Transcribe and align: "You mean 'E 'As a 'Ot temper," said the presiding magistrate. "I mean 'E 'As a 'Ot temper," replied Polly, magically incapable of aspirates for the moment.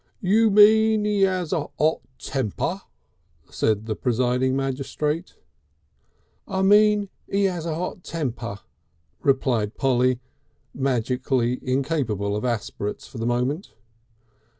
"You 0.23 0.49
mean 0.49 1.05
'E 1.05 1.27
'As 1.27 1.53
a 1.53 1.67
'Ot 1.77 2.01
temper," 2.17 2.81
said 3.51 3.85
the 3.85 3.95
presiding 3.95 4.55
magistrate. 4.55 5.35
"I 6.47 6.63
mean 6.63 7.09
'E 7.31 7.47
'As 7.47 7.67
a 7.67 7.73
'Ot 7.75 8.03
temper," 8.03 8.61
replied 9.21 9.75
Polly, 9.77 10.19
magically 10.73 11.59
incapable 11.61 12.35
of 12.35 12.43
aspirates 12.43 13.05
for 13.07 13.19
the 13.19 13.27
moment. 13.27 13.75